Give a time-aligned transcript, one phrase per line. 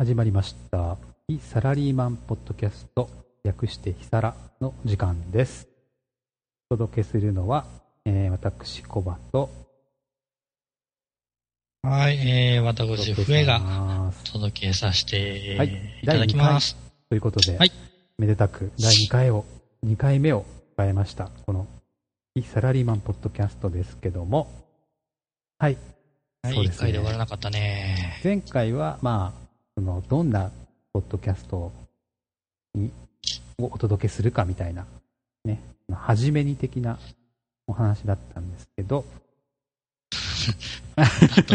[0.00, 0.96] 始まりました。
[1.28, 3.10] 非サラリーマンポッドキャスト、
[3.44, 5.68] 略してヒサラの時間です。
[6.70, 7.66] お届けするのは、
[8.06, 9.50] えー私、コバと、
[11.82, 16.78] はい、えー、私、笛がます届けさせてはいいただきます。
[17.10, 17.72] ということで、はい
[18.16, 19.44] めでたく第2回を、
[19.84, 20.46] 2回目を
[20.78, 21.28] 迎えました。
[21.44, 21.66] この、
[22.34, 24.48] 非サラリーマンポッドキャストですけども、
[25.58, 25.76] はい。
[26.42, 28.18] はい、一、そうですね回で終わらなかったね。
[28.24, 29.39] 前回は、まあ、
[29.80, 30.50] その、どんな
[30.92, 31.72] ポッドキャスト
[32.74, 32.90] に、
[33.58, 34.84] をお届けするかみたいな、
[35.46, 35.58] ね、
[35.90, 36.98] 初めに的な
[37.66, 39.06] お話だったんですけど、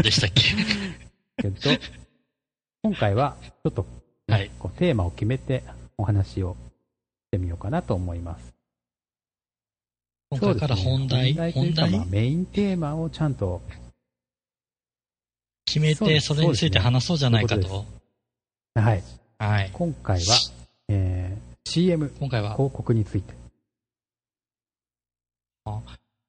[0.02, 0.42] でしたっけ？
[1.40, 1.72] けど、
[2.82, 3.86] 今回は、ちょっと、
[4.28, 4.50] はい。
[4.58, 5.64] こうテーマを決めて
[5.96, 6.56] お話を
[7.28, 8.56] してみようかなと思います。
[10.32, 11.52] 今回から本題、ね。
[11.52, 11.92] 本題？
[11.92, 13.62] というか、まあ、メインテーマをちゃんと、
[15.68, 17.86] 決めて、それについて話そうじゃないかと。
[18.76, 19.04] はい。
[19.40, 19.70] はい。
[19.74, 20.36] 今回は、
[20.90, 23.34] えー CM 今回は、広告について、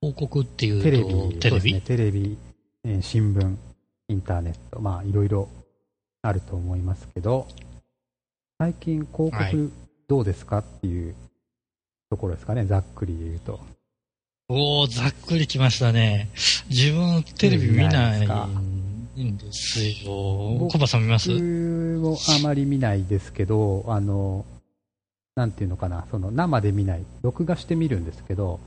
[0.01, 1.73] 報告っていうと、テレビ、テレビ？
[1.75, 2.39] ね、テレビ、
[2.85, 3.57] えー新聞、
[4.09, 5.49] インターネット、まあ、いろいろ
[6.23, 7.47] あると思いますけど、
[8.59, 9.53] 最近広はい。
[9.53, 9.73] 告
[10.09, 11.15] どうですかっていう
[12.11, 13.61] ところですかね、ざっくり言うと。
[14.49, 16.31] おー、ざっくりきましたね。
[16.71, 18.27] 自分、テレビ見ない
[19.17, 20.59] いんですよ。
[20.59, 21.31] 僕コバさん見ます？
[21.31, 24.45] 僕もあまり見ないですけど、あの、
[25.35, 28.61] なんていうのかな、その生で見ない、録画して見るんですけど、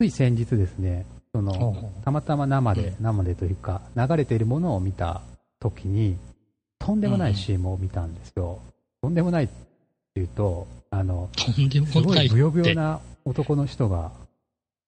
[0.00, 5.22] つい先日ですね、その、たまたま生で、うん生でというか、流れているものを見た
[5.60, 6.16] ときに、
[6.78, 8.60] とんでもなうんい CM を見たんですよ。
[9.02, 9.48] とんでもないっ
[10.14, 12.34] ていうと、あの、とんですもごないって。
[12.34, 14.12] いブヨブヨな男の人が、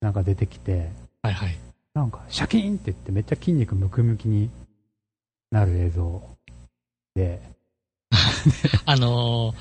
[0.01, 0.91] なんか出てきて、
[1.23, 1.59] はいはい。
[1.95, 4.51] なんか、シャキーンって言って、めっちゃ筋肉ムキムキに
[5.51, 6.23] なる映像
[7.15, 7.41] で、
[8.85, 9.55] あのー、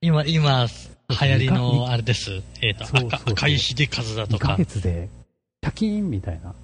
[0.00, 2.42] 今、今、流行りの、あれです。
[2.60, 4.56] えっ、と、そうそうそう赤赤井秀和だと2ヶか。
[4.56, 5.08] 月で、
[5.62, 6.54] シャキーンみたいな。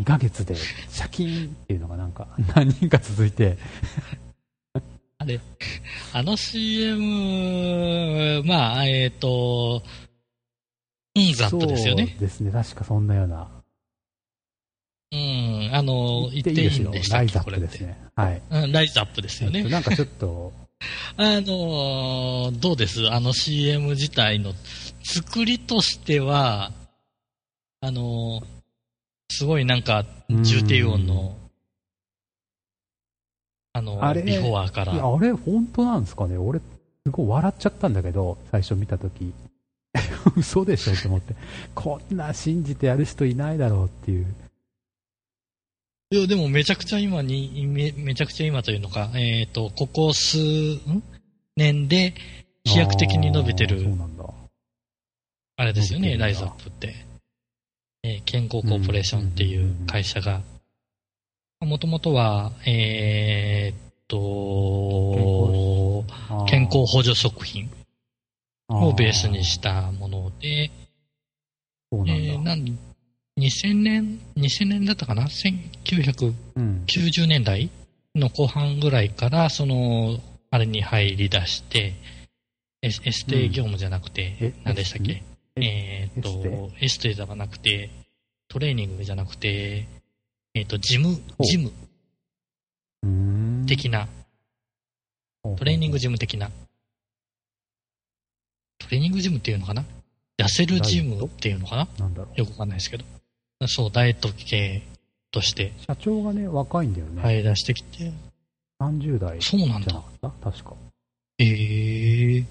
[0.00, 3.58] 2ヶ月で、シャキーンっていうのがなんか、何人か続いて、
[5.18, 5.40] あれ、
[6.12, 9.82] あの CM、まあ、えっ、と、
[11.14, 12.08] うんざっとですよね。
[12.08, 13.61] そうですね、確かそんなような。
[15.72, 17.44] うん、あの、言っていいんでしたっけ、ライズアッ。
[17.44, 17.98] プですね。
[18.14, 18.42] はい。
[18.50, 19.70] うん、ライズアップですよねえっと。
[19.70, 20.52] なんかちょっと、
[21.16, 23.08] あのーどうです？
[23.08, 24.52] あの CM 自体の
[25.04, 26.72] 作りとしては、
[27.80, 28.44] あのー
[29.30, 31.34] すごいなんか、重低音の、
[33.72, 34.92] あのあれビフォアから。
[34.92, 36.36] あれ、本当なんですかね？
[36.36, 39.32] 俺、すごい笑っちゃったんだけど、最初見たとき。
[40.36, 41.34] 嘘でしょと思って。
[41.74, 44.26] こんな信じてやる人いないだろうっていう。
[46.12, 51.02] いや、でもめちゃくちゃ今に、めめちゃくちゃ今というのか、えっ、と、ここ数、ん？
[51.56, 52.12] 年で
[52.64, 54.24] 飛躍的に伸びてる、なんだ。
[55.56, 56.94] あれですよね、ライズアップって。
[58.02, 60.42] えー健康コーポレーションっていう会社が、
[61.60, 67.70] もともとは、えーっと、あー健康補助食品
[68.68, 72.14] をベースにしあたもので、ーそうなんだ。
[72.14, 72.91] えーなん
[73.38, 76.84] 2000年、2000年だったかな ?1990 うん。
[77.28, 77.70] 年代
[78.14, 80.20] の後半ぐらいから、その、
[80.50, 81.94] あれに入り出して、
[82.82, 85.22] エスエステ業務じゃなくて、え何でしたっけ？
[85.56, 87.14] ええーっと、エステ？
[87.14, 87.90] ではなくて、
[88.48, 89.86] トレーニングじゃなくて、
[90.54, 91.44] えーっと、ジム、う。
[91.44, 91.72] ジム。
[93.66, 94.08] 的な、
[95.56, 96.50] トレーニングジム的な、
[98.78, 99.84] トレーニングジムっていうのかな？
[100.38, 101.88] 痩せるジムっていうのかな？
[101.98, 102.38] なんだろう。
[102.38, 103.04] よくわかんないですけど。
[103.68, 104.82] そう、ダイエット系
[105.30, 107.22] として社長がね、若いんだよね。
[107.22, 108.12] 入り出してきて、
[108.80, 110.06] 30代じそうなんだゃなか。
[110.28, 110.50] った？
[110.52, 110.74] 確か。
[111.38, 112.44] ええ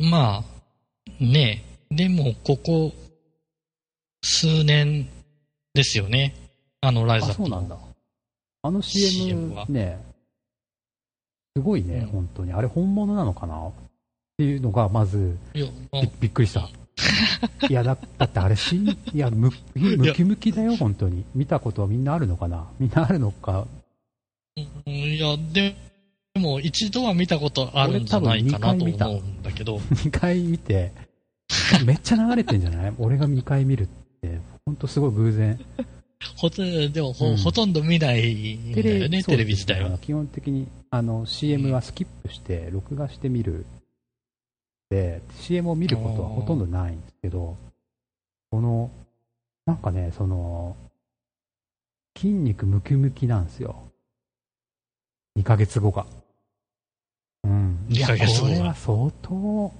[0.00, 0.44] まあ、
[1.22, 2.92] ねえ、でも、ここ、
[4.22, 5.08] 数年
[5.74, 6.34] ですよね。
[6.80, 7.48] あの、ライズアあ、ップの。
[7.48, 7.76] そうなんだ。
[8.62, 9.98] あの CM はね、
[11.56, 12.52] すごいね、うん本当に。
[12.52, 13.68] あれ本物なのかな？
[13.68, 13.72] っ
[14.36, 15.36] ていうのが、まず、
[16.20, 16.68] びっくりした。
[17.68, 21.24] いやだ、だってあれしん、いや、む、ムキムキだよ、本当に。
[21.34, 22.66] 見たことはみんなあるのかな？
[22.78, 23.66] みんなあるのか？
[24.86, 25.76] うんいや、で
[26.36, 30.92] も、一度は見たことあるんじゃないかなと思うんだけど、2回見て、
[31.84, 32.92] めっちゃ流れてんじゃない？
[32.98, 33.86] 俺が2回見るっ
[34.20, 35.58] て、本当すごい偶然。
[36.36, 39.98] ほとでもほ,、うんほとんど見ないんだよね、テレビ自体は。
[39.98, 43.64] 基本的にあの CM はスキップして、録画して見る。
[44.90, 47.56] で、CM を見ることはほとんどないんですけど、
[48.50, 48.90] この、
[49.66, 50.76] なんかね、その、
[52.16, 53.76] 筋肉ムキムキなんですよ。
[55.38, 56.06] 2ヶ月後か。
[57.44, 57.86] うん。
[57.90, 59.72] い2や、ヶ月後これは相当、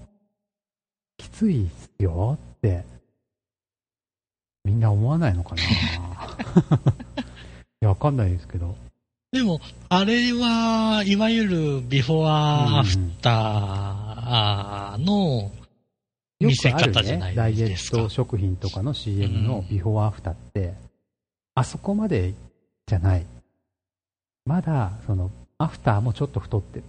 [1.16, 2.84] きついっすよって、
[4.64, 5.66] みんな思わないのかな い
[7.80, 8.76] や、わかんないですけど。
[9.32, 14.07] でも、あれは、いわゆるビフォーアフター
[14.98, 15.50] の
[16.40, 17.98] 見せ方じゃないダイエですか。
[17.98, 20.74] ット食品とかの CM のビフォーアフターって、
[21.54, 22.34] あそこまで
[22.86, 23.26] じゃない。
[24.44, 26.84] まだ、その、アフターもちょっと太ってる。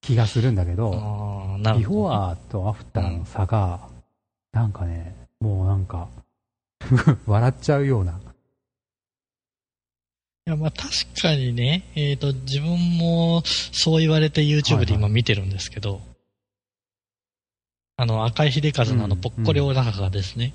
[0.00, 3.88] 気がするんだけど、どねフォーとアフターの差が、
[4.52, 6.08] なんかね、もうなんか、
[7.26, 8.20] 笑っちゃうような。
[10.46, 10.90] いや、まあ確
[11.22, 13.42] かにね、えっ、と、自分も
[13.72, 16.02] そう言われて YouTube で今見てるんですけど、
[17.96, 20.52] あの、赤井秀和のあの、うんぽっこりお腹がですね、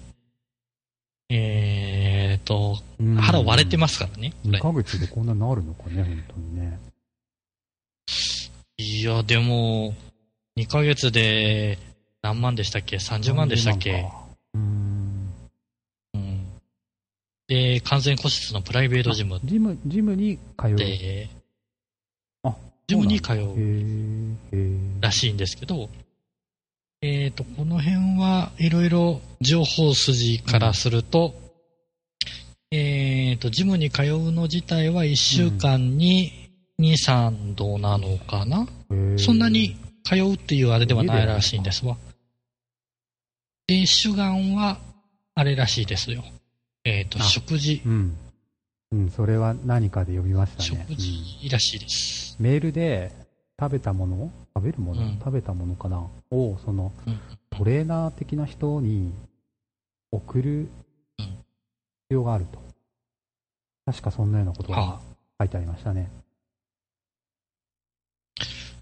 [1.30, 6.80] えっ、と、うん腹割れてますからね、これ2ヶ月でこんななるのかね、本当にね。
[8.78, 9.96] いや、でも、
[10.56, 11.80] 2ヶ月で
[12.22, 14.06] 何万でしたっけ ?30 万でしたっけ？
[14.54, 14.79] うーん。
[17.50, 17.56] うん。
[17.56, 20.76] で、完全個室のプライベートジムジム、ジムに通う。
[20.76, 21.30] で、
[22.44, 22.56] あ、
[22.88, 25.90] ジムに通うらしいんですけど、
[27.02, 31.34] えっ、と、この辺はいろいろ情報筋からすると、
[32.72, 36.32] えっ、と、ジムに通うの自体は1週間に
[36.80, 38.68] 2、3度なのかな、
[39.18, 41.98] そんなに通うっていうあれではないらしいんですわ。
[43.68, 44.80] で、主眼は
[45.36, 46.24] あれらしいですよ。
[46.90, 48.18] えっ、と、あ食事、うん。
[48.92, 50.86] うん、それは何かで読みましたね。
[50.90, 52.36] 食事らしいです。
[52.40, 53.12] うんメールで
[53.60, 54.32] 食べたもの？
[54.56, 56.08] 食べるもの、うん食べたものかな？
[56.32, 57.20] を、その、うん
[57.52, 59.12] トレーナー的な人に
[60.12, 60.70] 送る
[61.20, 61.36] うん必
[62.12, 62.60] 要があると。
[63.86, 65.02] 確かそんなようなことがは
[65.40, 66.10] 書いてありましたね。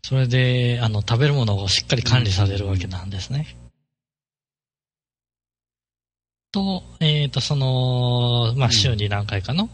[0.04, 3.57] それで、あの、食べるものをしっかり管理されるわけなんですね。
[6.57, 9.69] と、えっ、と、その、まあ、うん週に何回かの、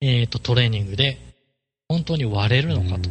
[0.00, 1.18] えっ、と、トレーニングで、
[1.86, 3.10] 本当に割れるのかと。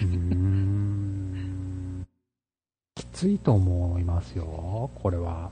[0.00, 2.06] うーん。
[2.94, 5.50] きついと思いますよ、これは。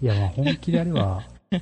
[0.00, 1.60] いや、まあ本気でやれば、い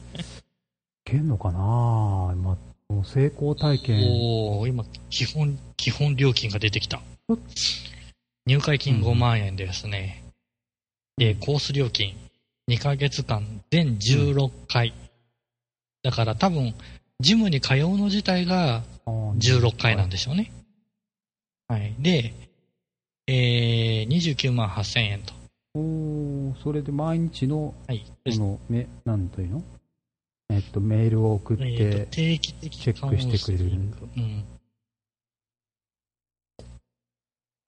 [1.05, 2.59] けんのかなまあ、も
[3.01, 4.01] う成功体験。
[4.01, 7.39] おー今、基本、基本料金が出てきたお。
[8.45, 10.22] 入会金うん5万円ですね。
[11.17, 12.15] で、コース料金、
[12.69, 14.95] 2ヶ月間、全16回。
[16.03, 16.75] だから多分、
[17.21, 20.51] ジムに通うの自体が16回なんでしょうね。
[21.69, 21.95] はい。
[21.99, 22.33] で、
[23.27, 25.33] えー、29万8000円と。
[25.75, 28.05] おーそれで毎日の、はい。
[28.07, 29.63] この、め、なんというの？
[30.51, 34.45] えっと、メールを送っえーとて、定期的チェックしてくれるうん。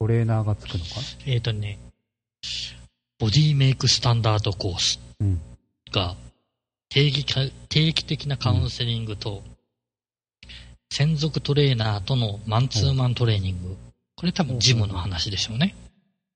[0.01, 1.01] トレーナーがつくのか？
[1.25, 1.79] えっ、とね、
[3.25, 5.41] ボディメイクスタンダードコースうん
[5.91, 6.15] が
[6.91, 7.41] 定期か
[7.71, 9.43] 定期的なカウンセリングと、
[10.93, 13.77] 専属トレーナーとのマンツーマントレーニング。
[14.15, 15.75] これ多分ジムの話でしょうね。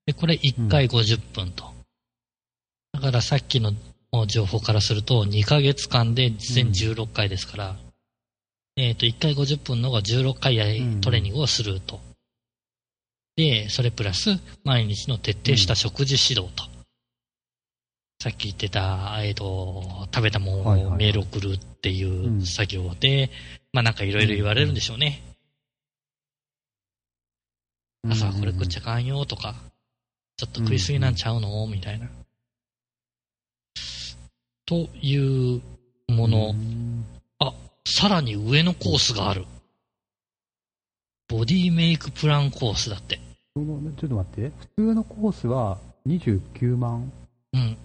[0.06, 1.74] で、これ1回50分と。
[2.94, 3.74] だからさっきの
[4.26, 7.76] 情報からすると2ヶ月間で全16回ですから、
[8.78, 10.56] えっ、と、1回50分のが16回
[11.02, 12.00] トレーニングをすると。
[13.36, 14.30] で、それプラス
[14.64, 16.67] 毎日の徹底した食事指導と。
[18.20, 23.30] さっき言ってた、えっ、と、食べたものをメール送るっていううん作業で、
[23.72, 25.22] まあなんかいろいろ言われるんでしょうね。
[28.08, 29.54] 朝はこれ食っちゃかんよとか、
[30.36, 32.08] ちょっと食いすぎなんちゃうのみたいな。
[34.66, 35.62] という
[36.08, 37.04] もの、うん
[37.38, 37.54] あ、
[37.86, 39.46] さらに上のコースがある。
[41.28, 43.16] ボディメイクプランコースだって。
[43.16, 47.12] ちょっと待って、普通のコースは29万
[47.52, 47.76] うん。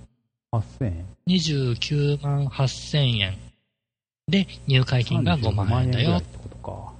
[0.60, 1.06] 8000円。
[1.28, 3.38] 29万8000円。
[4.28, 6.22] で、入会金が5万円だよっ。
[6.22, 6.94] てことか。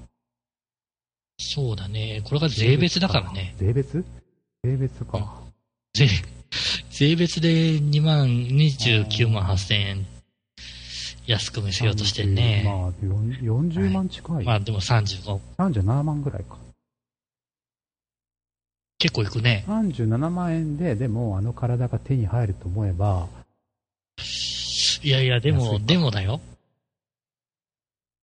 [1.40, 2.22] そうだね。
[2.26, 3.54] これが税別だからね。
[3.58, 4.04] 税別？
[4.64, 5.42] 税別か。
[5.94, 6.08] 税、
[6.90, 10.06] 税別で2万、29万8000円
[11.26, 12.64] 安く見せようとしてんね。
[12.66, 14.44] まあ、40 40万近い。
[14.44, 16.58] まあでも35、37万ぐらいか。
[18.98, 19.66] 結構いくね。
[19.68, 23.28] 37万円で、でもあの体が手に入ると思えば、
[25.04, 26.40] いやいや、でも、でもだよ。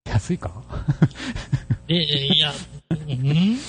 [0.07, 0.51] 安いか？
[1.89, 2.53] え、えいや、
[2.91, 3.59] うん？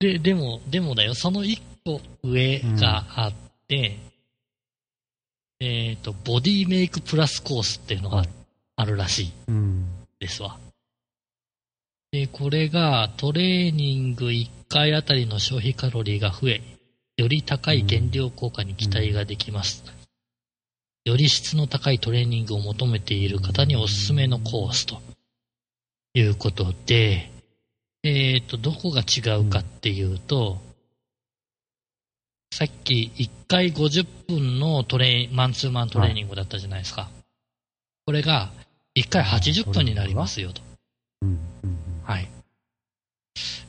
[0.00, 3.32] で、でも、でもだよ、その一個上があっ
[3.68, 3.96] て、
[5.60, 8.28] えっ、と、ボディメイクプラスコースっていうのがはい
[8.76, 9.86] あるらしいうん。
[10.20, 10.56] ですわ。
[12.12, 16.62] で、これがトレーニング1回あたりの消費カロリーが増え、
[17.18, 19.82] より高い減量効果に期待ができます。
[21.04, 25.00] より質の高いトレーニングを求めている方におすすめのコースと
[26.14, 27.28] いうことで、
[28.04, 30.58] えっ、と、どこが違うかっていうと、
[32.52, 37.08] さっき1回50分のトレイマンツーマントレーニングだったじゃないですか。
[38.06, 38.52] これが
[38.96, 40.62] 1回80分になりますよと。
[42.04, 42.28] はい。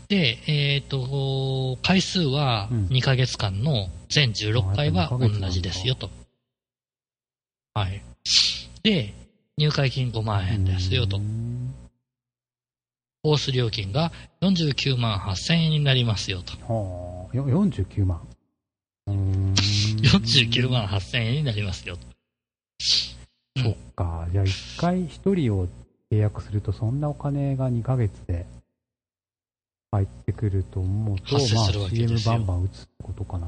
[0.09, 6.09] で、えっ、と、回数はうん2ヶ月間の全16回は同あやっぱ2ヶ月なんだじですよと。
[7.75, 8.01] はい。
[8.81, 9.13] で、
[9.57, 11.19] 入会金5万円ですよとう。
[11.19, 11.73] ん
[13.21, 14.11] コース料金が
[14.41, 16.53] 49万8000円になりますよと。
[16.53, 18.21] はあ、よ49万。
[19.07, 19.53] うーん。
[19.53, 22.01] 49万8000円になりますよと。
[23.57, 24.27] うんそっか。
[24.31, 25.67] じゃあ一回一人を
[26.11, 28.47] 契約すると、そんなお金が2ヶ月で
[29.91, 33.47] 入ってくると思うと、まあ CM バンバン打つことかな。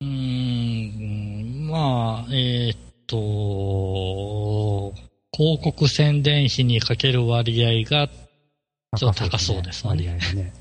[0.00, 4.92] うーん、まあ、えーっと、
[5.32, 8.08] 広告宣伝費にかける割合が
[8.96, 10.52] ちょっと高そうですね割合がね。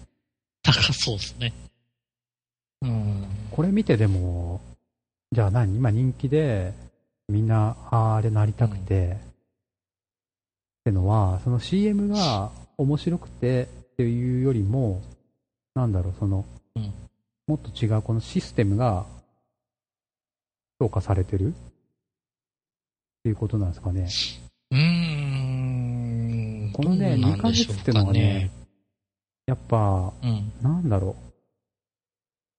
[0.63, 1.53] 高そうですね。
[2.81, 3.25] うん。
[3.51, 4.61] これ見てでも、
[5.31, 5.75] じゃあ何？
[5.75, 6.73] 今人気で、
[7.29, 9.17] みんな、あーあれなりたくて、っ
[10.85, 13.67] てのは、その CM が面白くてっ
[13.97, 15.01] ていうよりも、
[15.75, 16.93] なんだろう、その、うん
[17.47, 19.05] もっと違うこのシステムが
[20.81, 21.53] 評価されてる？
[21.53, 21.53] っ
[23.23, 24.09] ていうことなんですかね。
[24.71, 24.79] うー
[26.69, 26.73] ん。
[26.73, 28.51] このね、どうな2ヶ月ってのかがね、
[29.45, 30.51] やっぱ、うん。
[30.61, 31.31] なんだろう。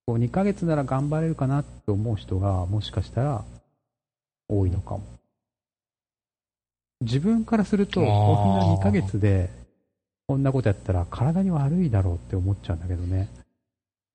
[0.06, 3.44] こう2ヶ月なら頑張れるかなって思う人がもしかしたら
[4.48, 5.02] 多いのかも。
[7.02, 9.50] 自分からすると、こんな2ヶ月で
[10.28, 13.30] こんなことやったら体に悪いだろうって思っちゃうんだけどね。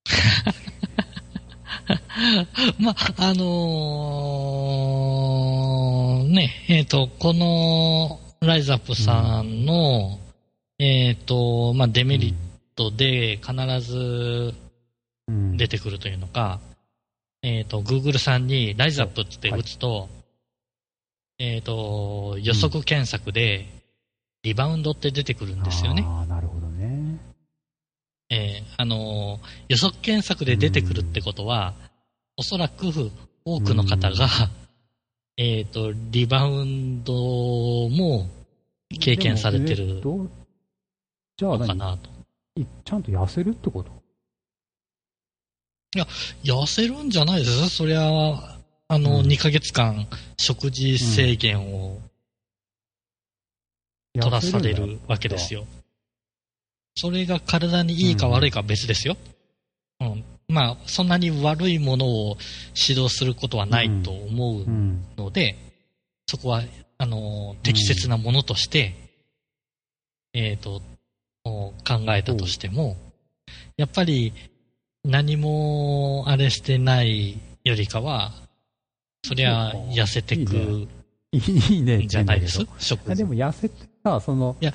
[2.80, 10.20] まあ、あのーね、えっ、と、このライザップさんの、
[10.78, 12.36] えっ、と、まあ、デメリッ
[12.76, 14.54] トで必ず
[15.28, 16.60] うん、出てくるというのか、
[17.42, 20.10] えっ、と、Google さんにライザップって打つと、
[21.40, 23.83] えっ、と、予測検索で、
[24.44, 26.04] リバウンドって出てくるんですよね。
[26.06, 27.18] ああ、なるほどね。
[28.30, 31.74] えーあのー予測検索で出てくるってことは、
[32.38, 32.88] おそらく
[33.46, 34.28] 多くの方が、
[35.38, 38.28] えっ、と、リバウンドも
[39.00, 40.30] 経験されてるの
[41.66, 42.10] かなと。
[42.60, 43.92] いちゃんと痩せるってこと？
[46.44, 48.02] 痩せるんじゃないですそりゃ、
[48.88, 50.08] あの、うん2ヶ月間
[50.38, 52.00] 食事制限を
[54.14, 55.66] 取らされるわけですよ。
[56.96, 59.18] それが体にいいか悪いかは別ですよ。
[60.00, 60.24] うん。
[60.48, 62.38] まあ、そんなに悪いものを
[62.76, 65.04] 指導することはないと思ううん。
[65.18, 65.58] ので、
[66.28, 66.62] そこは、
[66.98, 68.94] あの、適切なものとして、
[70.34, 70.82] えっ、と、
[71.44, 71.74] 考
[72.10, 72.98] えたとしても、
[73.78, 74.34] やっぱり
[75.04, 78.34] 何もあれしてないよりかは、
[79.26, 80.88] そりゃ痩せてく
[81.32, 84.74] いいいいねんじゃないです食でも痩せてさ、その、いや、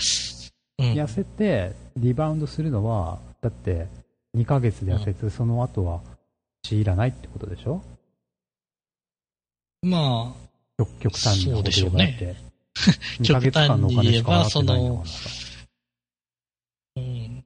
[0.78, 0.92] うん。
[0.92, 3.86] 痩せてリバウンドするのは、だって
[4.36, 6.00] 2ヶ月で痩せて、その後は
[6.62, 7.82] 強いらないってことでしょ？
[9.82, 10.34] ま
[10.78, 12.36] 極極端なこと言えばだって。
[13.20, 15.30] 2極ヶ月間のお金しか払ってないんだからさ。
[16.96, 17.44] あ、うん、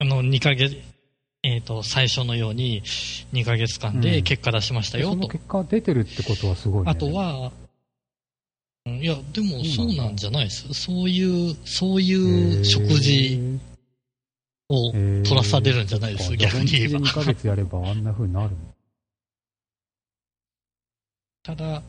[0.00, 0.76] あの、2ヶ月、
[1.42, 2.82] えっ、と、最初のように
[3.32, 5.12] 2ヶ月間で結果出しましたよと。
[5.12, 6.90] その結果出てるってことはすごいね。
[6.90, 7.61] あとは、うん
[8.84, 10.74] いや、でもそうなんじゃないです。
[10.74, 13.60] そういう、そういう食事
[14.68, 16.36] を取らされるんじゃないです。
[16.36, 17.00] 逆に言えば。
[17.00, 18.56] 2ヶ月やればあんな風になるの
[21.44, 21.82] ただ、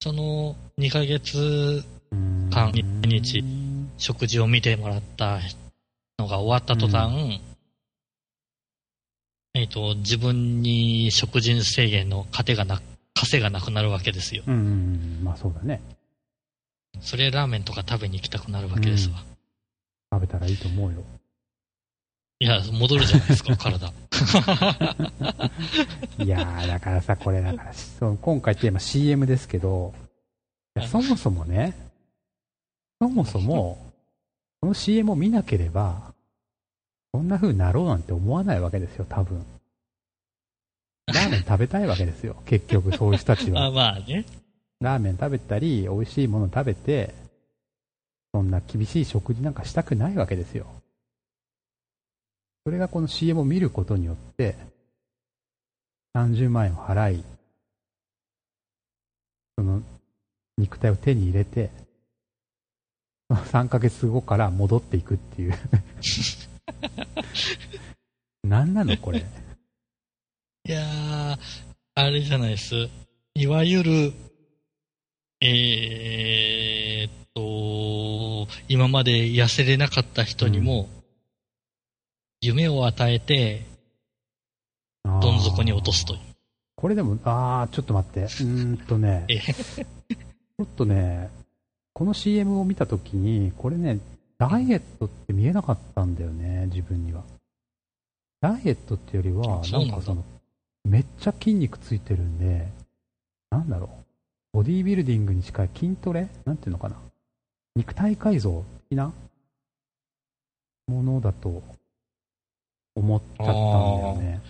[0.00, 3.44] その2ヶ月うん間一日
[3.98, 5.40] 食事を見てもらった
[6.18, 7.40] のが終わった途端、
[9.54, 12.80] えっ、と、自分に食事制限の糧がな、
[13.14, 14.44] 枷がなくなるわけですよ。
[14.46, 14.64] うんうんう
[15.20, 15.80] ん、まあそうだね。
[17.00, 19.24] それラーメンとか食べに行きたくなるわけですわ。
[20.12, 21.04] 食べたらいいと思うよ。
[22.40, 23.88] いや、戻るじゃないですか、 体。
[26.24, 29.92] いやー、だからさ、これだから、そう今回テーマ CM ですけど、
[30.76, 31.74] いやそもそもね、
[33.00, 33.92] そもそも、
[34.60, 36.14] この CM を見なければ、
[37.12, 39.44] こんな風になろうなんて思わないわけですよ、多分。
[41.06, 42.36] ラーメン食べたいわけですよ。
[42.46, 43.66] 結局、そういう人たちは。
[43.66, 44.24] あまあね。
[44.80, 47.14] ラーメン食べたり、美味しいもの食べて、
[48.32, 50.66] そんな厳しい食事なんかしたくないわけですよ。
[52.64, 54.54] それがこの CM を見ることによって、
[56.16, 57.24] 30万円を払い、
[59.56, 59.82] その
[60.56, 61.70] 肉体を手に入れて、
[63.28, 65.54] その3ヶ月後から戻っていくっていう。
[68.44, 69.20] 何なのこれ。
[69.20, 71.38] いやー、
[71.94, 72.74] あれじゃないです。
[73.34, 74.12] いわゆる、
[75.40, 80.88] えーっと、今まで痩せれなかった人にも、
[82.40, 83.64] 夢を与えて、
[85.04, 86.20] どん底に落とすという。
[86.74, 88.22] これでも、あー、ちょっと待って。
[88.22, 91.30] うーんとね、えちょっとね、
[91.92, 94.00] この CM を見たときに、これね、
[94.38, 97.22] ダイエットって見えなかったんだよね、自分には。
[98.40, 100.24] ダイエットってよりは、なんかその、
[100.84, 102.68] めっちゃ筋肉ついてるんで、
[103.50, 103.97] なんだろう。
[104.52, 106.28] ボディービルディングに近い筋トレ？
[106.44, 106.96] なんていうのかな？
[107.76, 109.12] 肉体改造的な？
[110.86, 111.62] ものだと
[112.94, 113.60] 思っちゃったんだ
[114.08, 114.40] よね。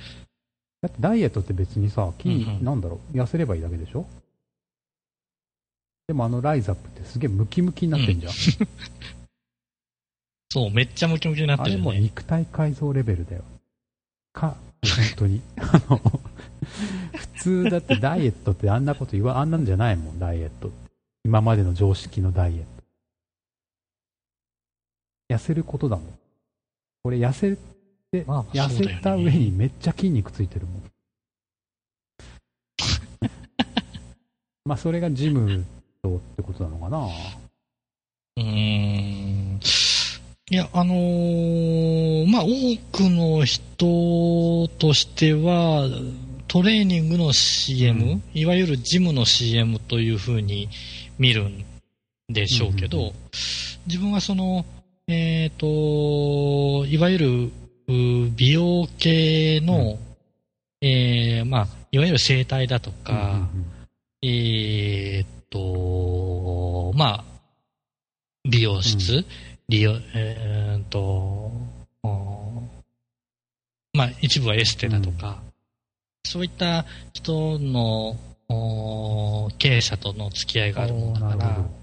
[0.80, 4.06] だってダイエットって別にさ、筋、うんうんなんだろう、痩せればいいだけでしょ？
[6.06, 8.32] でもあのライザップってすげえムキムキになってんじゃん。
[10.50, 12.00] そう、めっちゃムキムキになっあれもうてるよね。
[12.00, 13.42] 肉体改造レベルだよ。
[14.32, 15.42] か、本当に。
[15.60, 16.00] あの、
[17.14, 20.88] 普通だってダイエットってあんなこと言わ、あんなんじゃないもん、ダイエットって。
[21.24, 22.62] 今までの常識のダイエッ
[25.28, 25.34] ト。
[25.34, 26.18] 痩せることだもん。
[27.02, 27.58] これ痩せ
[28.10, 30.82] て、まあ痩せた上にめっちゃ筋肉ついてるもん。
[34.64, 35.66] まあそれがジム
[36.02, 37.06] とってことなのかな。
[38.36, 39.60] うーん。
[40.50, 42.48] いや、あのーまあ、多
[42.96, 45.86] くの人としては、
[46.48, 48.22] トレーニングの CM、うん。
[48.34, 50.68] いわゆるジムの CM というふうに
[51.18, 51.64] 見るん
[52.28, 53.12] でしょうけど、うんうんう
[53.86, 54.66] 自分はその、
[55.06, 57.52] えっ、と、いわゆる
[57.88, 59.98] う美容系の、
[60.82, 63.48] えーまあ、いわゆる整体だとか、うんうんうん。
[64.22, 67.24] えーっと、まあ、
[68.44, 69.24] 美容室、う
[69.68, 71.00] 利用、えーっと、
[72.02, 72.62] お
[73.94, 75.40] まあ、一部はエステだとか、
[76.24, 78.16] そういった人の
[78.48, 81.78] お経営者との付き合いがあるものだから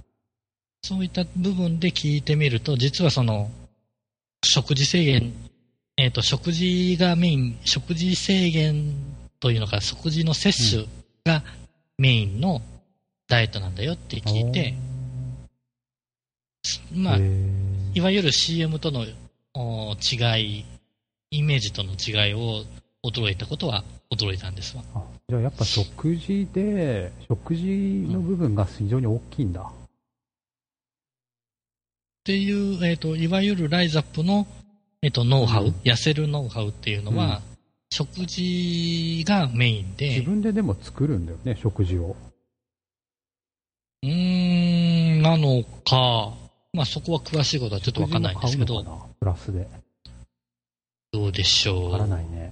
[0.86, 3.50] そういった部分で聞いてみると、実はその、
[4.44, 5.34] 食事制限、
[5.98, 8.94] えーっと、食事がメイン、食事制限
[9.40, 10.88] というのか、食事の摂取
[11.26, 11.44] が
[11.98, 12.62] メインの
[13.28, 14.76] ダイエットなんだよって聞いて、
[16.94, 17.98] まあへ、ー。
[17.98, 19.08] いわゆる CM との
[19.56, 20.66] お違い、
[21.32, 22.64] イメージとの違いを
[23.06, 24.84] 驚いたことは驚いたんですわ。
[24.96, 27.66] あじゃあやっぱ食事で、食事
[28.12, 29.62] の部分が非常に大きいんだ。
[29.62, 29.64] っ
[32.24, 34.48] ていう、えっ、と、いわゆるライザップの、
[35.04, 37.42] えっ、と、ノウハウ、うん痩せるノウハウっていうのは、
[37.92, 42.16] 食事がメイン自で、分ででも作るんだよね、食事を。
[44.02, 46.34] うーん、なのか、
[46.74, 48.84] まあそこは詳しいことはちょっとわかんないんですけど、
[49.20, 49.68] プラスで。
[51.12, 51.92] どうでしょう。
[51.92, 52.52] わからないね。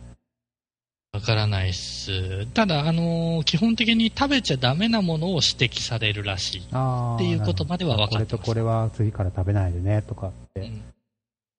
[1.13, 2.47] わからないっす。
[2.47, 6.67] ただ、あのー基本的に食べちゃダメなものを指摘されるらしい。
[6.71, 10.82] あーっていうことまでは分かってますこれとこれは次から食べないでね、とかってうん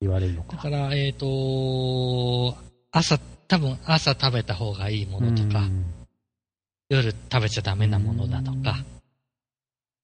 [0.00, 0.56] 言われるのか。
[0.56, 2.56] だから、えっ、と、
[2.90, 5.84] 朝、多分朝食べた方がいいものとか、うん
[6.90, 8.84] 夜食べちゃダメなものだとか、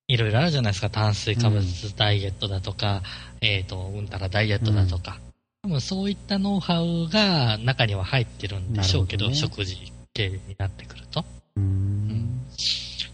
[0.06, 0.90] いろいろあるじゃないですか。
[0.90, 3.02] 炭水化物ダイエットだとか、
[3.40, 5.18] えっ、と、うんたらダイエットだとか。
[5.62, 9.76] 多分そういったノウハウが中には入ってるんでしょうけど、どね食事
[10.14, 11.24] 系になってくると。
[11.56, 12.40] うん。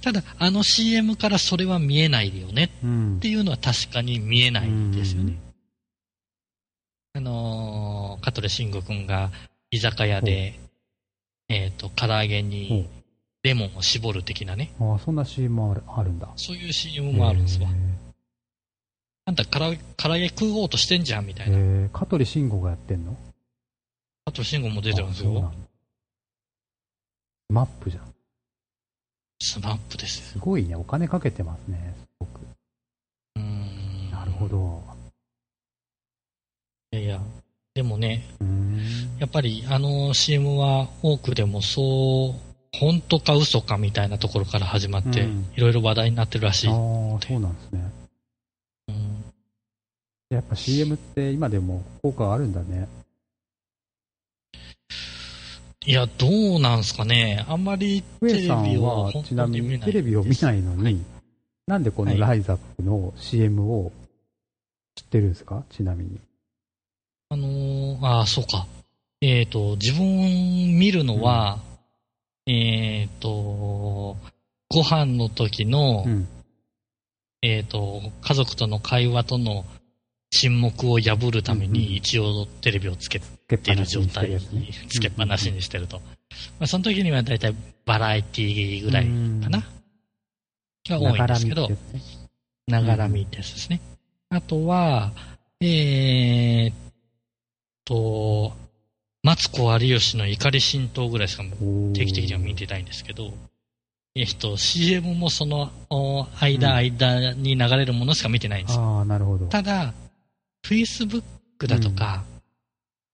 [0.01, 5.33] ただ、あの CM からそれは見えないよねうんっていうのは確かに見えないんですよね。
[7.15, 7.27] うん。
[7.27, 9.31] あのー香取慎吾君が
[9.71, 10.59] 居酒屋で、
[11.49, 12.89] えっ、と、唐揚げに
[13.43, 16.29] レモンを絞る的なね、ああ、そんな CM あるあるんだ。
[16.37, 17.73] そういう CM もあるんですわへ。
[19.29, 21.57] あんた唐揚げ唐揚げ食おうとしてんじゃんみたいな。
[21.57, 23.17] ーへー香取慎吾がやってんの？
[24.27, 25.53] 香取慎吾も出てるんですよ。
[27.51, 28.15] スマップじゃん。
[29.41, 30.25] スマップですよ。
[30.35, 30.77] すごいね。
[30.77, 31.95] お金かけてますね。
[31.99, 32.41] すごく。
[33.37, 34.11] うーん。
[34.12, 34.47] なるほ。
[34.49, 34.83] ど。
[36.93, 37.21] いやいや、
[37.75, 38.25] でもね。
[39.19, 46.69] やっぱりあの CM は多くでもそう、本当か嘘かみたいなところから始まって、うんいろいろ話題になってるらしい。
[46.69, 47.91] ああ、そうなんですね。
[50.31, 52.89] うんやっぱ CM って今でも効果あるんだね。
[55.85, 57.45] いや、どうなんすかね。
[57.49, 60.97] あんまりテレビは本ちなみにテレビを見ないのに、はい
[61.69, 63.91] なんでこのはいライザップの CM を
[64.95, 65.65] 知ってるんですか？
[65.71, 66.21] ちなみに。
[67.29, 68.67] あのーああ、そうか。
[69.21, 71.59] えっ、と、自分見るのは、
[72.47, 74.17] えっ、と、
[74.69, 76.29] ご飯の時の、うん。
[77.43, 79.65] えっ、と、家族との会話との
[80.37, 84.38] 沈黙を破るために一応テレビをつけてる状態や
[84.88, 86.01] つけっぱなしにしてると。
[86.59, 87.55] まあ、その時にはだいたい
[87.87, 89.05] バラエティぐらい
[89.42, 89.64] かな。
[90.88, 91.68] が多いんですけど
[92.68, 93.81] ながら見ってですね。
[94.29, 95.12] あとは、
[95.61, 96.75] えーっ
[97.85, 98.53] と、
[99.22, 101.44] マツコ有吉の怒り浸透ぐらいしか
[101.94, 103.33] 定期的には見てないんですけど、
[104.16, 108.83] えっと、CM もそのお間、うん間に流れるものしか見てないんですよ。
[108.83, 109.46] ああ、なるほど。
[109.46, 109.94] ただ、
[110.69, 111.23] Facebook
[111.69, 112.25] だとか、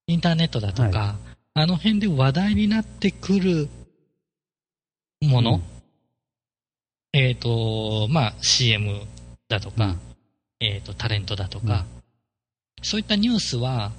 [0.07, 1.17] インターネットだとか、は
[1.55, 3.69] あの辺で話題になってくる
[5.21, 5.63] もの、うん。
[7.13, 9.03] えっ、と、まあ、CM
[9.49, 10.01] だとか、うん。
[10.61, 11.85] えっ、と、タレントだとか、
[12.83, 13.93] そういったニュースは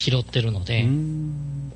[0.00, 1.72] 拾ってるので、うーん。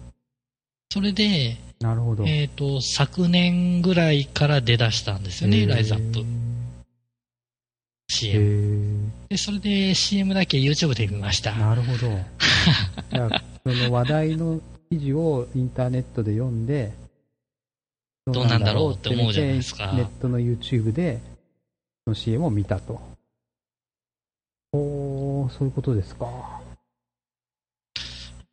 [0.90, 2.24] それで、なるほど。
[2.27, 6.20] えっ、と、昨年ぐらいから出だしたんですよね、ライズアップ。
[6.20, 6.24] へ
[8.11, 8.73] CM。
[9.34, 11.52] ーで、それで CM だけ YouTube で見ました。
[11.54, 11.98] なるほど。
[13.12, 16.92] じゃあ、その話題の記事をインターネットで読んで、
[18.26, 21.20] どうなんだろうって思うじゃないですかネットの YouTube で、
[22.04, 23.00] その CM を見たと。
[24.72, 26.26] おー、そういうことですか。
[26.26, 26.30] や
[28.02, 28.02] っ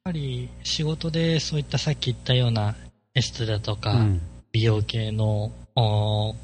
[0.04, 2.76] ぱり仕事でそういったさっき言ったような
[3.14, 4.22] エステだとか、うん
[4.54, 6.36] 美容系のお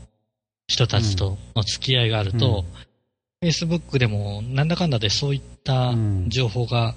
[0.67, 2.63] 人たちとの付き合いがあると、
[3.43, 6.95] Facebook でもなんだかんだでそういったうん情報が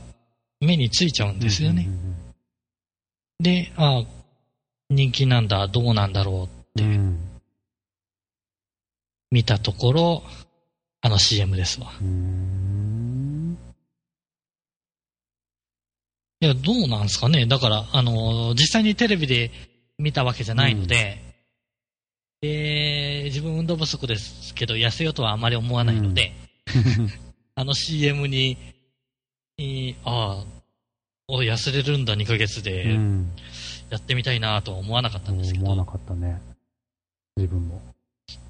[0.60, 1.88] 目についちゃうんですよね。
[3.38, 4.02] で、あ
[4.90, 6.84] 人気なんだ、どうなんだろうって
[9.30, 10.22] 見たところ、
[11.00, 11.92] あの CM ですわ。
[16.42, 17.46] いや、どうなんですかね。
[17.46, 19.50] だから、あの、実際にテレビで
[19.98, 21.29] 見たわけじゃないので、
[22.40, 26.32] で、自分運動不足ですけど、痩せようとはあまり思わないので、
[27.54, 28.56] あの CM に、
[29.58, 30.44] えーああ、
[31.28, 33.30] お痩せれるんだ2ヶ月うで、ん
[33.90, 36.40] やってみたいなとは思わなかったんですけ思わなど、かったね。
[37.36, 37.80] 自分も。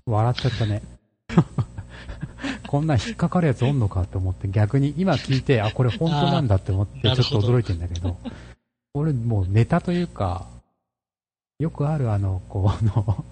[0.07, 0.83] 笑っちゃったね。
[2.69, 8.17] こんなん引っかかるやつおんのかって思って、逆に今聞いて、あ、これ本当なんだって思って、ちょっと驚いてんだけど、
[8.95, 10.47] 俺もうネタというか、
[11.59, 13.25] よくあるあの、こう、の、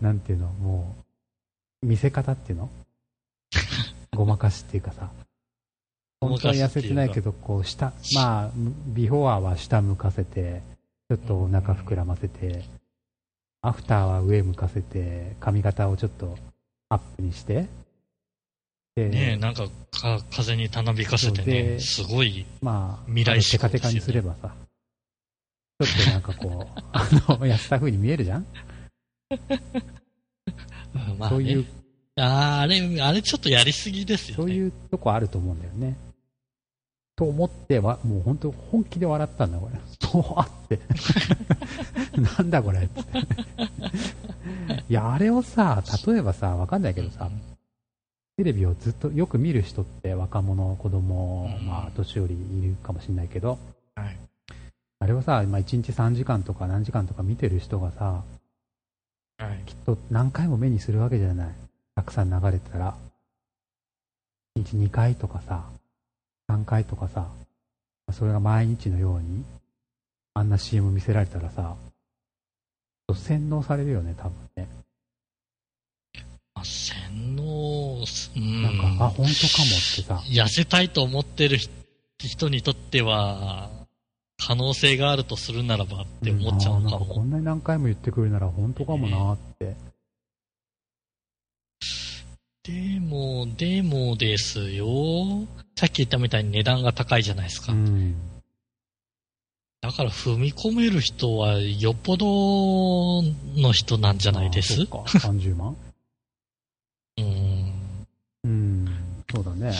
[0.00, 0.94] なんていうの、も
[1.82, 2.70] う、見せ方っていうの？
[4.14, 5.10] ごまかしっていうかさ、
[6.20, 8.50] 本当は痩せてないけど、こう、下、まあ、
[8.88, 10.62] ビフォアは下向かせて、
[11.08, 12.64] ちょっとお腹膨らませて、
[13.62, 16.38] アフターは上向かせて、髪型をちょっと
[16.90, 17.68] アップにして、
[18.94, 24.54] で、ねえ、なんかか風にたなびかせてね、ですごい、まあ、未来志向テカテカにすればさ、
[25.80, 28.46] ちょっとなんかこう、あの、痩せた風に見えるじゃん？
[31.18, 31.66] まあねそういう、
[32.16, 34.42] あーあれ、あれちょっとやりすぎですよね。
[34.42, 35.96] そういうとこあると思うんだよね。
[37.16, 39.78] と思っては、もう本当本気で笑ったんだ、これ。
[40.00, 40.80] そうあって。
[42.38, 43.00] なんだこれって。
[44.88, 47.30] いや、あれをさ、例えばさ、わかんないけどさ、
[48.36, 53.58] テレビをずっとよく見る人って若者、子供、うんまあ、年寄りいるかもしれないけど、
[53.94, 54.16] はい
[55.00, 58.41] あれをさ、まあ、1日3時間とか何時間とか見てる人がさ、はい
[59.66, 61.54] きっと何回も目にするわけじゃない。
[61.94, 62.94] たくさん流れてたら。
[64.56, 65.64] 1日2回とかさ、
[66.50, 67.28] 3回とかさ、
[68.12, 69.44] それが毎日のように、
[70.34, 71.74] あんな CM 見せられたらさ、
[73.14, 74.68] 洗脳されるよね、多分ね。
[76.54, 78.04] まあ洗脳、
[78.36, 78.62] うん。
[78.62, 79.28] なんか、あ、本当かもっ
[79.96, 81.82] てさ、痩せたいと思ってる人
[82.28, 83.68] 人にとっては、
[84.46, 87.00] 可能性があるとするならばって思っちゃうのかも。
[87.00, 89.76] んあーなんかこんなに何回も言ってくるなら本当かもなって。
[92.64, 94.86] でも、でもですよ。
[95.76, 97.72] さっき言ったみたいに値段が高いじゃないですか。
[97.72, 98.14] うん。
[99.80, 103.22] だから踏み込める人はよっぽど
[103.60, 104.86] の人なんじゃないです？
[104.86, 105.76] か、30万？
[107.18, 107.72] うん。
[108.44, 108.88] うん、
[109.30, 109.72] そうだね。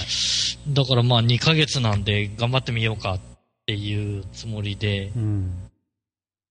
[0.68, 3.31] だからまあ2ヶ月なんで頑張ってみようかって
[3.68, 5.52] いうつもりでうん。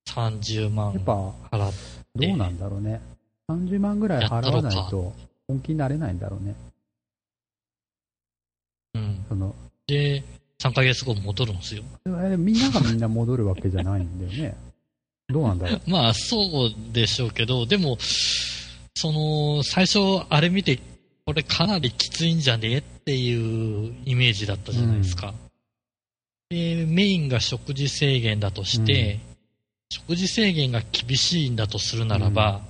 [0.08, 1.12] 30万やっぱ、
[1.50, 1.72] 払っ
[2.16, 3.00] どうなんだろうね。
[3.50, 5.12] 30万ぐらい払わないと
[5.46, 6.54] 本気になれないんだろうね。
[8.94, 9.24] うん。
[9.28, 9.54] その、
[9.86, 10.22] で、
[10.60, 11.82] 3ヶ月後戻るんですよ。
[12.06, 14.56] えみんながみんな戻るわけじゃないんだよね。
[15.28, 15.90] どうなんだろう。
[15.90, 17.96] まあ、そうでしょうけど、でも、
[18.94, 19.98] その、最初、
[20.28, 20.78] あれ見て、
[21.24, 22.72] これかなりきついんじゃね？
[22.72, 25.32] えっていうイメージだったじゃないですか。
[26.52, 29.18] でメインが食事制限だとして、
[29.90, 32.60] 食事制限が厳しいんだとするならば、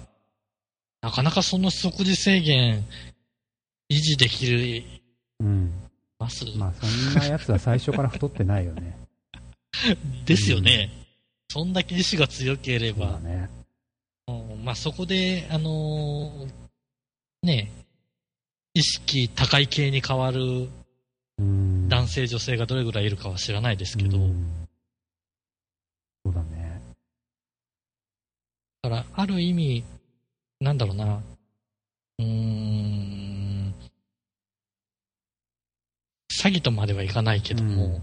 [1.00, 2.84] なかなかその食事制限
[3.90, 4.84] 維持できる
[5.40, 5.72] うん。
[6.18, 8.96] ます、まあ、そんなやつは最初から太ってないよね。
[10.24, 10.90] ですよね。
[11.48, 13.50] そんだけ意志が強ければそうだ、ね。
[14.28, 16.52] うんまあ、そこで、あのー
[17.42, 17.72] ね、
[18.74, 20.68] 意識高い系に変わる
[22.12, 24.68] 性、女性がどれぐらいいるかは知らないですけど、うん
[26.24, 26.80] そうだね。
[28.82, 29.84] だから、ある意味、
[30.60, 31.22] なんだろうな、
[32.18, 33.74] うーん、
[36.30, 38.00] 詐欺とまではいかないけども、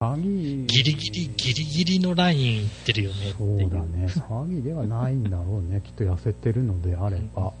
[0.00, 0.66] 詐欺。
[0.66, 3.58] ギリギリ、ギリギリのラインいってるよねそう。
[3.70, 4.06] だね。
[4.06, 5.80] 詐欺ではないんだろうね。
[5.86, 7.52] きっと痩せてるのであれば。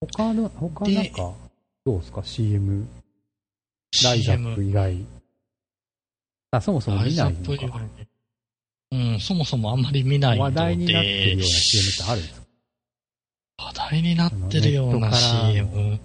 [0.00, 1.34] 他の、他なんか、
[1.84, 2.86] どうですか ?CM。
[4.02, 4.96] ライザップ以外。
[6.50, 7.66] あ、そもそも見ないのか。
[7.68, 7.80] 外
[8.92, 10.60] うん、そもそもあんまり見ないので。
[10.60, 12.46] 話題になってるような CM ってあるんですか？
[13.56, 16.00] 話題になってるような CM。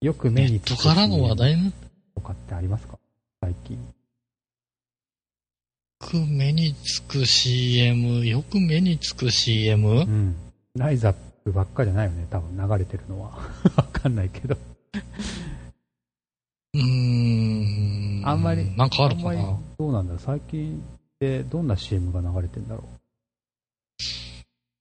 [0.00, 1.72] よく目ネッにつくトからの話題に
[2.14, 2.98] とかってありますか？
[3.42, 3.76] 最近。
[3.76, 3.82] よ
[6.00, 9.88] く目につく CM、よく目につく CM?
[9.88, 10.36] うん。
[10.76, 11.12] ライザッ
[11.44, 12.26] プばっかじゃないよね。
[12.30, 13.30] 多分流れてるのは。
[13.76, 14.56] わかんないけど。
[16.74, 18.22] うーん。
[18.24, 19.58] あんまりなんかあるかんまりな。
[19.78, 22.84] どうなんだろう最近ってどんな CM が流れてんだろ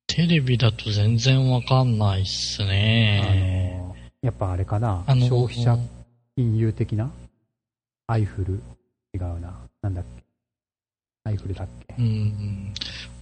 [0.07, 3.79] テレビだと全然わかんないっすう、ね。
[3.83, 5.77] あの、やっぱあれかなあの消費者
[6.35, 7.11] 金融的な？
[8.07, 8.61] アイフル？
[9.13, 9.53] 違うな。
[9.81, 10.23] なんだっけ？
[11.25, 11.93] アイフルだっけ？
[11.99, 12.73] うん。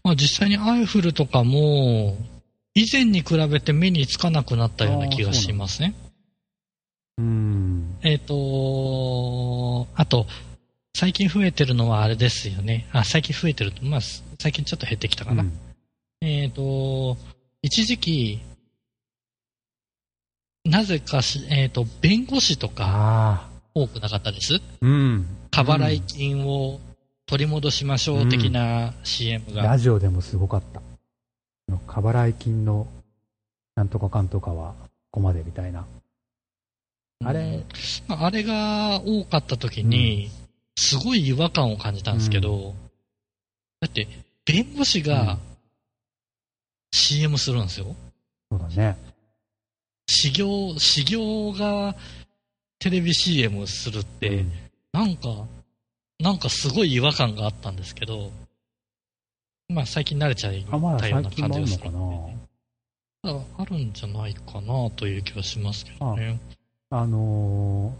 [0.04, 2.18] まあ実際にアイフルとかも、
[2.74, 5.96] 以前に比べて目につかなくなったような気がしますね。
[7.18, 7.98] うん。
[8.04, 10.26] えっ、と、あと、
[10.96, 12.88] 最近増えてるのはあれですよね。
[12.92, 14.00] あ、最近増えてると、まあ、
[14.40, 15.44] 最近ちょっと減ってきたかな。
[15.44, 15.60] うん
[16.22, 17.18] えっ、と、
[17.62, 18.42] 一時期、
[20.64, 23.50] なぜかし、えっ、と、弁護士とか。
[23.78, 24.62] 多くなかったです？
[24.82, 25.28] うん。
[25.52, 26.80] 過払い金を
[27.26, 29.64] 取り戻しましょう的な CM が。
[29.64, 30.82] ラジオでもすごかった。
[31.86, 32.88] 過払い金の
[33.76, 35.86] なんとかかんとかはここまでみたいな。
[37.24, 37.64] あれ、
[38.08, 40.30] まああれが多かった時に、
[40.78, 42.74] すごい違和感を感じたんですけど、
[43.80, 44.08] だって、
[44.46, 45.40] 弁護士うがん
[46.94, 47.96] CM するんですよ。
[48.52, 48.98] そうだね。
[50.08, 51.96] 修行、修行が
[52.80, 54.52] テレビ CM するって、うん
[54.94, 55.28] なんか、
[56.22, 58.32] なんかすごい違和感があったんですけど、
[59.68, 60.72] まあ最近慣れちゃいた
[61.10, 62.38] ような感じがのかなするんで。
[63.24, 66.40] ああるんじゃないかなという気はしますけどね。
[66.50, 66.56] あ
[66.92, 67.94] の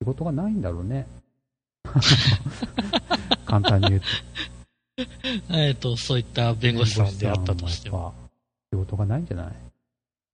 [0.00, 1.06] ー、仕事がないんだろうね。
[3.46, 4.06] 簡単に言うと。
[5.50, 7.98] えっと、そういった弁護士さんであったとしても。
[7.98, 8.14] も。
[8.72, 9.52] 仕事がないんじゃない？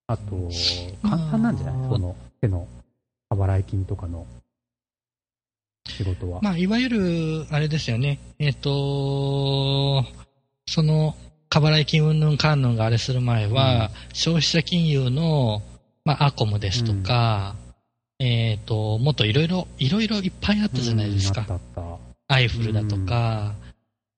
[0.07, 0.51] あと、
[1.03, 1.77] 簡単なんじゃない？
[1.77, 2.67] まあその手の
[3.29, 4.27] 過払い金とかの
[5.89, 6.41] 仕事は。
[6.43, 8.19] まあ、いわゆる、あれですよね。
[8.39, 10.05] えっ、と、
[10.67, 11.15] その、
[11.49, 15.63] 過払い金云々かんぬんがあれする前は、消費者金融の、
[16.05, 17.57] まあ、アコムですとか、
[18.25, 21.59] えっ、と、もっといろいろ、いろいろいっぱいあったじゃないですか。
[22.29, 23.55] アイフルだとか、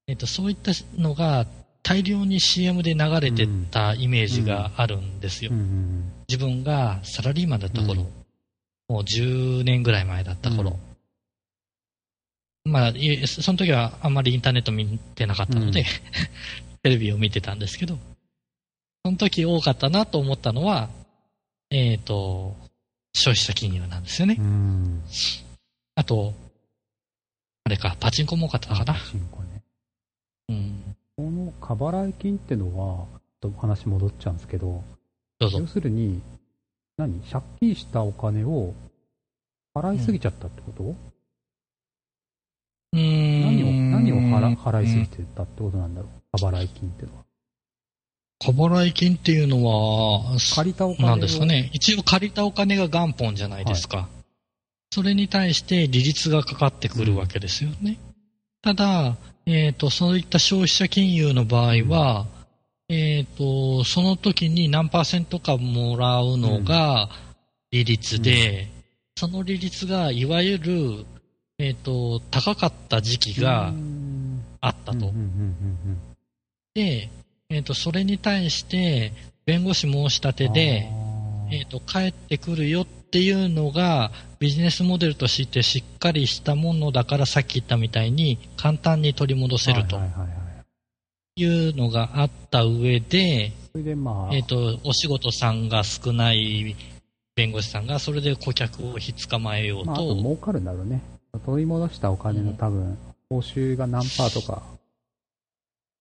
[0.07, 1.47] えっ、と、そういったのが
[1.83, 5.53] 大量に CM で流れてたイメージがあるんですよ。
[6.29, 8.09] 自分がサラリーマンだった頃、うん。
[8.95, 10.79] もう10年ぐらい前だった頃、
[12.65, 15.87] まあ、いその時はあんまりインターネット見てなかったので、うん。
[16.83, 17.99] テレビを見てたんですけど、
[19.03, 20.91] その時多かったなと思ったのは、
[21.71, 22.55] えっ、と、
[23.15, 24.37] 消費者金融なんですよね。
[24.39, 25.03] うん。
[25.95, 26.35] あと、
[27.65, 28.99] あれか、パチンコも多かったのかな。
[28.99, 29.63] 進行ね。
[30.49, 30.97] うん。
[31.17, 33.07] この過払い金ってのは、
[33.41, 34.83] ちょっと話戻っちゃうんですけど、
[35.39, 35.67] ど要。
[35.67, 36.21] するに、
[36.97, 37.21] 何？
[37.21, 38.75] 借金したお金を
[39.75, 40.83] 払いすぎちゃったってこと、
[42.93, 46.39] うーん何を、何を払払いすぎてたってことなんだろう？
[46.39, 47.24] 過払い金ってのは。
[48.39, 51.11] 過払い金っていうのは、借りたお金を。
[51.11, 51.71] なんですかね。
[51.73, 54.09] 一応借りたお金が元本じゃないですか。
[54.91, 57.99] それに対して利率がかかってくるわけですよね。
[58.63, 59.17] ただ、
[59.47, 62.27] えっ、と、そういった消費者金融の場合は、
[62.89, 67.09] えっ、と、その時に何パーセントかもらうのが
[67.71, 68.69] 利率で、
[69.17, 71.07] その利率がいわゆる、
[71.59, 74.99] えっ、と、高かった時期がうんあったと。
[74.99, 75.21] うんうんうんう
[75.91, 75.99] ん
[76.75, 77.09] で、
[77.55, 79.13] えっ、と、それに対して、
[79.47, 80.89] 弁護士申し立てで、
[81.53, 90.03] えっ、と、帰ってくるよっていうのが、ビジネスモデルとしてしっかりしたものだから、さっき言ったみたいに、簡単に取り戻せるとは
[91.37, 96.75] いうのがあった上で、それでまあ、えっ、と、お仕事さんが少ない
[97.37, 101.01] 弁護士さんが、それで顧客をひっ捕まえようまあ、あとと、儲かるんだろうね。
[101.47, 104.74] 取り戻したお金の多分、報酬が何パーとか、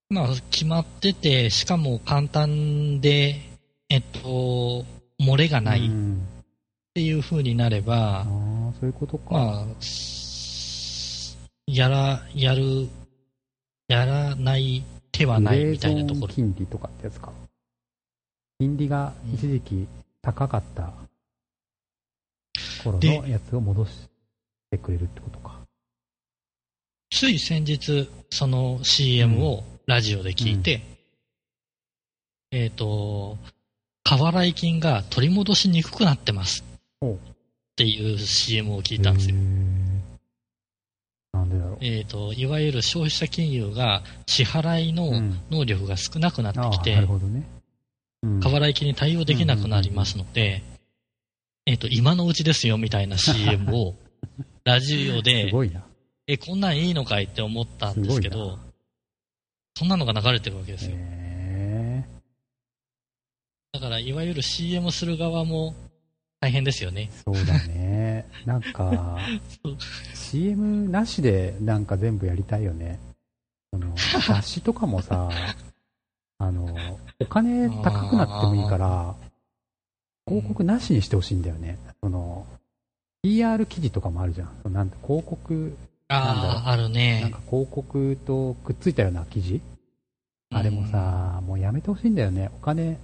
[0.09, 3.41] まあ、決まってて、しかも簡単で、
[3.89, 4.85] えっと、
[5.19, 6.27] 漏れがないっうん
[6.93, 8.25] ていう風になれば、ああ、
[8.79, 9.33] そういうことか。
[9.33, 9.65] まあ、
[11.65, 12.87] やら、やる、
[13.87, 16.27] やらない手はないみたいなところ。
[16.27, 17.31] 金利とかってやつか。
[18.59, 19.87] 金利が一時期
[20.21, 20.93] 高かった
[22.83, 23.91] 頃でのやつを戻し
[24.69, 25.59] てくれるってことか。
[27.09, 30.81] つい先日、その CM をラジオで聞いて、
[32.51, 33.37] えっ、と、
[34.03, 36.63] 過払い金が取り戻しにくくなってます。
[37.03, 37.15] っ
[37.75, 39.35] ていう CM を聞いたんですよ。
[41.33, 41.77] なんでだろう。
[41.81, 45.39] えっ、と、いわゆる消費者金融が支払いのうん。
[45.49, 47.43] 能力が少なくなってきて、なるほどね。
[48.21, 48.39] うん。
[48.39, 50.63] 過払い金に対応できなくなりますので、
[51.65, 53.95] えっ、と、今のうちですよみたいな CM を
[54.63, 55.51] ラジオで。
[56.27, 58.57] え、こんなんいいのかいって思ったんですけど
[59.75, 60.91] そんなのが流れてるわけですよ。
[60.95, 62.03] へ
[63.73, 65.73] だから、いわゆる CM する側も
[66.39, 67.09] 大変ですよね。
[67.25, 68.25] ーそうだね。
[68.45, 69.17] なんか
[70.13, 72.99] CM なしでなんか全部やりたいよね。
[73.71, 73.95] その
[74.27, 75.29] 雑誌とかもさ、
[76.37, 76.67] あの、
[77.19, 79.15] お金高くなってもいいから、
[80.27, 81.79] 広告なしにしてほしいんだよね。
[82.01, 82.45] その、
[83.23, 84.49] PR 記事とかもあるじゃん。
[84.61, 85.75] そのなんて広告、
[86.19, 87.39] なんだろうあるなんねか。
[87.49, 89.61] 広告とくっついたような記事
[90.51, 92.49] あれもさ、もうやめてほしいんだよね。
[92.55, 92.97] お金、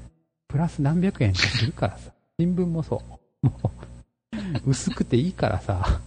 [0.47, 2.11] プラス何百円かするからさ。
[2.39, 3.01] 新聞もそ
[3.43, 3.45] う。
[3.47, 3.59] も
[4.65, 6.01] う、薄くていいからさ。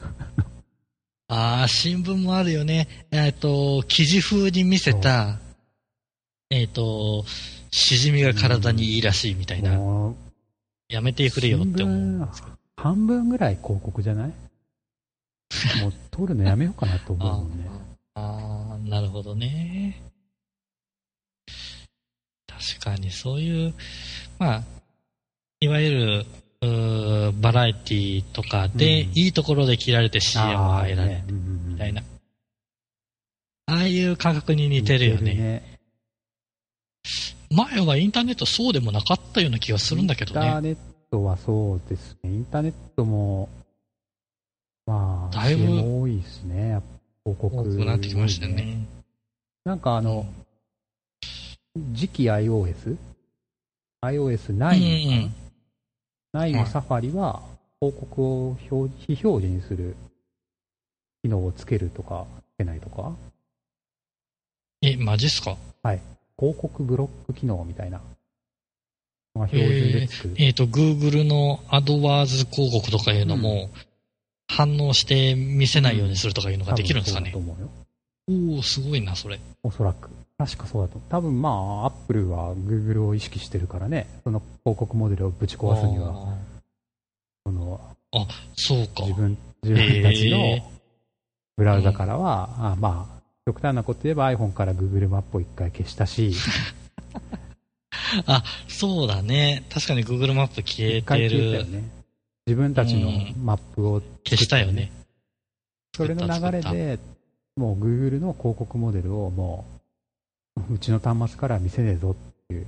[1.28, 2.88] ああ、新聞もあるよね。
[3.10, 5.38] えっ、と、記事風に見せた、
[6.50, 7.24] えっ、と、
[7.70, 9.72] しじみが体にいいらしいみたいな。
[9.74, 10.14] もう、
[10.88, 12.28] やめてくれよって思う。
[12.76, 14.32] 半分ぐらい広告じゃない？
[15.80, 17.68] も う撮るのやめようかなと思うもんね。
[18.14, 20.00] ああ、なるほどね。
[22.46, 23.74] 確かにそういう、
[24.38, 24.62] まあ、
[25.60, 26.26] いわゆる、
[27.40, 32.02] バラエティとかで、うんいいところで切られて CM を入られるねうんうんうんみたいな。
[33.66, 35.34] ああいう感覚に似てるよね。
[35.34, 35.78] ね。
[37.50, 40.46] 前はインターネットそうでもなかったような気がするんだけどね。
[40.46, 40.76] インターネッ
[41.10, 42.30] トはそうですね。
[42.30, 43.48] インターネットも、
[44.86, 46.80] まあ、だいぶ多いですね。
[47.24, 48.52] 広告、多くなってきましたよ。
[48.54, 48.86] ね。
[49.64, 50.26] なんかあの、
[51.94, 52.96] 次期 iOS?iOS9
[54.50, 54.66] うんか
[56.34, 57.42] な、うん9のサファリは
[57.80, 59.96] 広告を表非表示にする
[61.22, 63.12] 機能をつけるとか、つけないとか、
[64.82, 65.56] え、マジっすか？
[66.38, 68.00] 広告ブロック機能みたいな。
[69.34, 70.34] まあ、標準でつく。
[70.38, 73.70] えっ、と、Google の AdWords 広告とかいうのも、
[74.48, 77.34] 反応して見せないようにするとかいうのができるんですかね。
[78.28, 79.40] おおすごいな、それ。
[79.62, 80.10] おそらく。
[80.38, 81.00] 確かそうだと。
[81.08, 86.36] 多分まあ、アップルは Google を意識してるからね、その広告モデルをぶち壊すには、
[87.44, 87.80] その
[88.12, 89.02] あ、そうか。
[89.02, 90.70] 自分、自分たちの
[91.56, 96.32] ブラウザからは、あまあ、極端なこと言えば iPhone から Google マップを一回消したし、
[98.26, 99.64] あ、そうだね。
[99.70, 101.30] 確かに Google マップ消えてる。
[101.30, 102.01] 消えたよね。
[102.46, 103.10] 自分たちの
[103.42, 104.90] マップを、消したよね。
[105.94, 106.98] それの流れで、
[107.56, 109.64] もう Google の広告モデルをも
[110.68, 112.66] う、うちの端末からは見せねえぞっていう。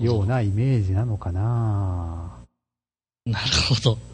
[0.00, 2.44] ようなイメージなのかな
[3.24, 3.98] なるほど。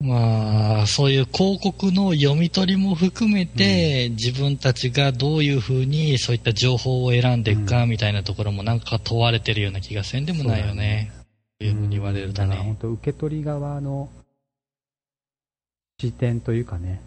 [0.00, 11.17] まあ、そういう広告の読み取りも含めて、自分たちがどういうふうにそういった情報を選んでいくかみたいなところもなんか問われてるような気がせんでもないよね。
[11.60, 12.78] いうふうに言われるとだから本ね。
[12.80, 14.08] 当受け取り側の
[16.00, 17.00] 視点というかね、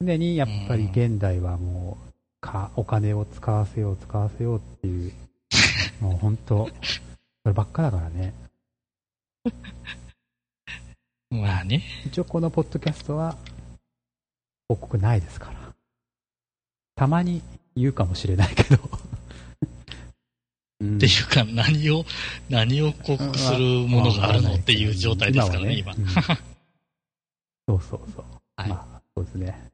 [0.00, 5.12] 常にやっぱり現代はもう、かお金を使わせよう、使わせようっていう、
[6.00, 6.72] もう本当、そ
[7.46, 8.32] ればっかだからね。
[11.30, 11.82] まあね。
[12.06, 13.36] 一応このポッドキャストは、
[14.68, 15.74] 広告ないですから。
[16.94, 17.42] たまに
[17.74, 19.07] 言うかもしれないけど。
[20.80, 22.04] うんっていうか、何を、
[22.48, 23.58] 何を広告する
[23.88, 25.92] ものがあるのっていう状態ですからね、今。
[27.66, 28.24] そうそうそう。
[28.56, 29.70] はいまあ、そうですね。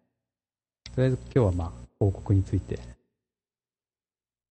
[0.95, 2.79] とりあえず今日はまあ、広告について。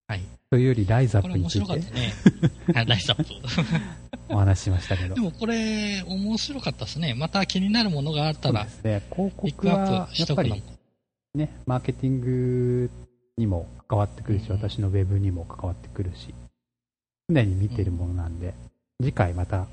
[0.08, 0.22] はい。
[0.52, 2.14] というより、ライザッこれ面プについ白かってたね。
[2.74, 3.34] はいライザップ。
[4.30, 5.16] お話ししましたけど。
[5.16, 7.16] でもこれ、面白かったですね。
[7.16, 9.02] また気になるものがあったらで、すね。
[9.12, 10.64] 広告クアッは、やっぱり。
[11.34, 12.92] ね、マーケティング
[13.38, 16.34] にも関わってくるし、うん私のウェブにも関わってくるし、
[17.30, 18.54] 常に見てるものなんで、
[19.02, 19.68] 次回また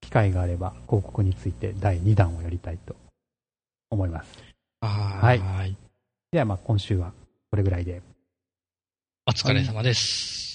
[0.00, 2.94] 機会があれば広告について第2弾をやりたいと
[3.90, 4.32] 思います。
[4.80, 5.76] はーい。
[6.32, 7.12] ではまあ今週は
[7.50, 8.02] これぐらいで。
[9.26, 10.53] お疲れ様です。